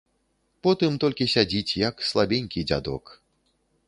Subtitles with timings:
[0.67, 3.03] Потым толькі сядзіць, як слабенькі дзядок.